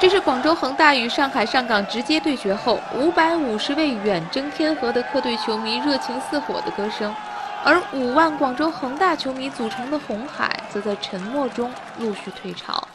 [0.00, 7.14] 这是广州恒大与上海上港直接对决后，五百五十位远征天河的客队球迷热情似火的歌声，
[7.62, 12.88] 而五万广州恒大球迷组成的红海则在沉默中陆续退潮，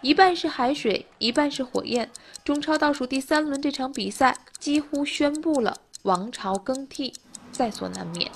[0.00, 2.10] 一半是海水，一半是火焰。
[2.44, 7.14] 中超倒数第三轮这场比赛几乎宣布了王朝更替
[7.52, 8.28] 在所难免。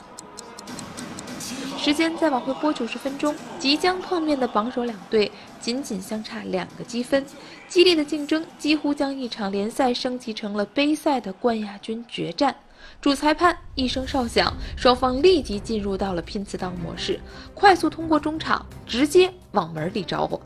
[1.83, 7.27] 时间再往回拨九十分钟，即将碰面的榜首两队仅仅相差两个积分，
[7.67, 12.55] 激烈的竞争几乎将一场联赛升级成了杯赛的冠亚军决战。
[13.01, 17.21] 主裁判一声哨响，双方立即进入到了拼刺刀模式，
[17.53, 20.41] 快速通过中场，直接往门里招呼。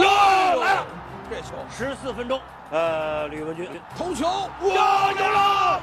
[0.00, 0.08] 哟，
[0.62, 0.86] 来了，
[1.28, 2.40] 这球十四分钟，
[2.70, 3.68] 呃，吕文君
[3.98, 5.80] 头球，哇，有了！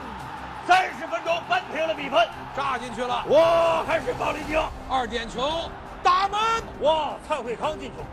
[0.67, 3.23] 三十分钟扳平了比分，炸进去了！
[3.29, 5.69] 哇，还是保利尼奥二点球，
[6.03, 6.39] 打门！
[6.81, 8.03] 哇，蔡慧康进球，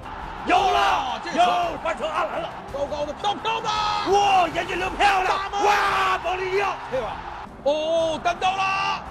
[0.47, 1.21] 有了！
[1.23, 1.41] 这球
[1.85, 3.69] 完成阿兰了，高高的飘飘的！
[3.69, 5.37] 哇，严俊流漂亮！
[5.65, 7.09] 哇，保利尼奥，对吧？
[7.65, 9.03] 哦，单刀了，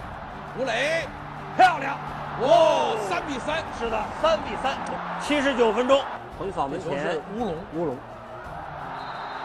[0.58, 1.08] 吴磊，
[1.56, 1.96] 漂亮！
[2.42, 4.74] 哦，三比三，是的，三比三。
[5.22, 6.02] 七十九分钟，
[6.40, 7.98] 横扫门前，乌龙，乌龙，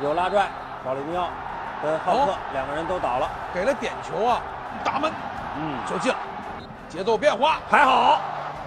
[0.02, 0.48] 有拉拽，
[0.84, 1.28] 保利尼奥。
[1.82, 4.40] 跟浩克两个人都倒了，给了点球啊，
[4.84, 5.10] 打门，
[5.58, 6.18] 嗯，球进了，
[6.88, 7.60] 节奏变化。
[7.68, 8.20] 还好。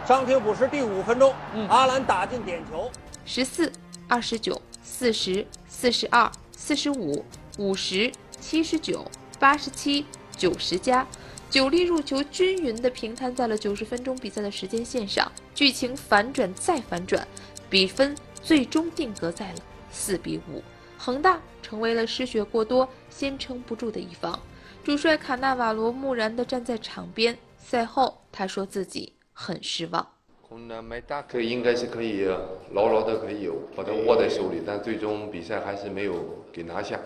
[0.05, 1.67] 伤停补时第五分钟，嗯。
[1.69, 2.91] 阿兰打进点球。
[3.25, 3.71] 十四、
[4.08, 7.25] 二十九、四十、四十二、四十五、
[7.58, 10.05] 五十、七十九、八十七、
[10.36, 11.08] 九十加，
[11.49, 17.25] 九粒入球均匀地平摊在了九十分钟比赛的时间线上，剧情反转再反转，
[17.69, 19.55] 比分最终定格在了
[19.89, 20.61] 四比五。
[20.97, 24.39] 恒大成为了失血过多、先撑不住的一方。
[24.83, 27.37] 主帅卡纳瓦罗木然地站在场边。
[27.57, 30.07] 赛后，他说自己很失望。
[30.47, 32.23] 困难没打，可应该是可以
[32.71, 36.13] 牢牢的可以有把它握在手里，但最终比赛还是没有
[36.53, 36.99] 给拿下。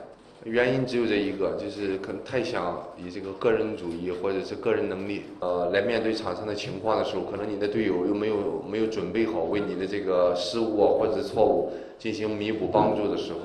[0.44, 13.40] 原因只有这一个，就是可能太想以这个个人主义或者是个人能力，呃，来面对场上的情况的时候，可能你的队友又没有没有准备好为你的这个失误啊或者是错误进行弥补帮助的时候。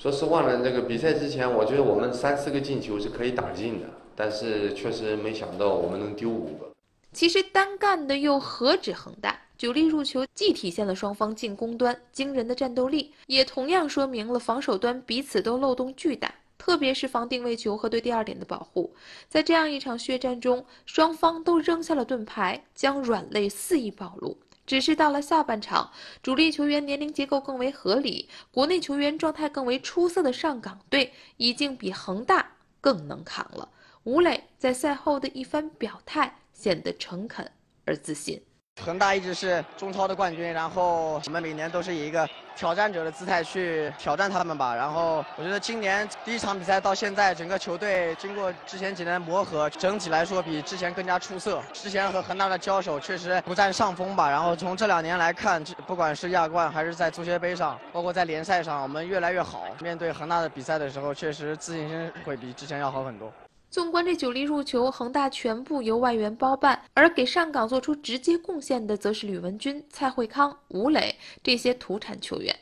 [0.00, 6.70] 说实话呢，这个比赛之前，我觉得我们三四个进球是可以打进的，但是确实没想到我们能丢五个。
[7.12, 9.38] 其实单干的又何止恒大？
[9.58, 18.90] 九粒入球既体现了双方进攻端惊人的战斗力，也同样说明了防守端彼此都漏洞巨大，特别是防定位球和对第二点的保护。
[19.28, 24.38] 在这样一场血战中，双方都扔下了盾牌，将软肋肆意暴露。
[24.66, 25.90] 只是到了下半场，
[26.22, 33.68] 主力球员年龄结构更为合理，国内球员状态更为出色的上港队，已经比恒大更能扛了。
[34.04, 37.50] 吴磊在赛后的一番表态，显得诚恳
[37.84, 38.42] 而自信。
[38.84, 44.74] 恒大一直是中超的冠军，然后我们每年都是以一个挑战者的姿态去挑战他们吧。
[44.74, 51.62] 然后我觉得今年第一场比赛到现在，整个球队经过之前几年磨合，整体来说比之前更加出色。
[51.72, 54.30] 之前和恒大的交手确实不占上风吧。
[54.30, 59.64] 然后从这两年来看，不管是亚冠还是在足协杯上，包括在联赛上，我们越来越好。
[59.80, 63.30] 面对恒大的比赛的时候，确实自信心会比之前要好很多。
[63.70, 72.52] 纵观这九粒入球，恒大全部由外援包办，而给上港做出直接贡献的，则是吕文君、蔡慧康、吴磊这些土产球员。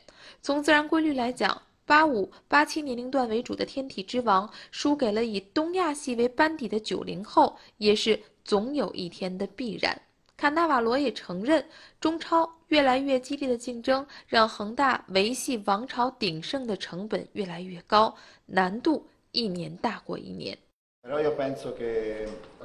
[0.43, 9.99] 从自然规律来讲，八五、八七年龄段为主的天体之王，输给了以东亚系为班底的九零后，也是总有一天的必然。
[10.37, 11.65] 卡纳瓦罗也承认，
[11.99, 18.15] 中超越来越激烈的竞争，让恒大维系王朝鼎盛的成本越来越高，
[18.45, 20.55] 难度一年大过一年。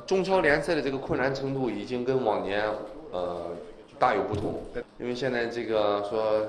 [0.06, 2.64] 中超联赛的这个困难程度已经跟往年
[3.12, 3.52] 呃
[3.98, 4.60] 大有不同，
[4.98, 6.44] 因为现在这个说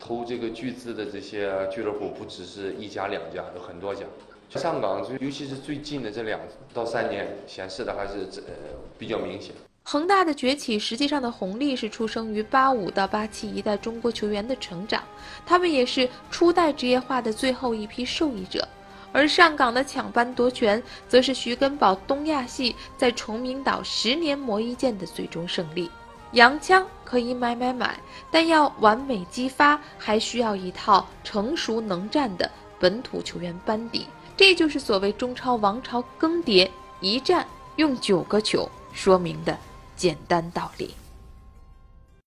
[0.00, 4.04] 投这个巨资的这些俱乐部不只是一家两家，有很多家。
[4.50, 6.40] 上港最尤其是最近的这两
[6.72, 8.54] 到三年显示的还是呃
[8.98, 9.54] 比较明显。
[9.84, 15.04] 恒大的崛起实际上的红利是出生于八五到八七一代中国球员的成长，
[15.46, 18.66] 他们也是初代职业化的最后一批受益者。
[19.12, 25.90] 而上港的抢班夺权，则是徐根宝东亚系在崇明岛十年磨一剑的最终胜利。
[26.32, 27.98] 洋枪可以买买买，
[28.30, 34.06] 但要完美激发，还需要一套成熟能战的本土球员班底。
[34.36, 36.68] 这就是所谓中超王朝更迭，
[37.00, 37.46] 一战
[37.76, 39.56] 用九个球说明的
[39.96, 40.94] 简单道理。